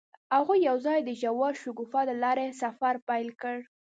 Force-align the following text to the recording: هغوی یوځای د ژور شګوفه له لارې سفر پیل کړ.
هغوی 0.35 0.59
یوځای 0.69 0.99
د 1.03 1.09
ژور 1.21 1.53
شګوفه 1.61 2.01
له 2.09 2.15
لارې 2.23 2.57
سفر 2.61 2.93
پیل 3.07 3.29
کړ. 3.41 3.57